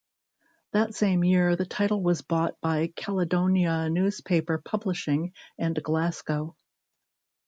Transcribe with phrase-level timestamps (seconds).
[0.71, 6.55] That same year the title was bought by Caledonia Newspaper Publishing and Glasgow.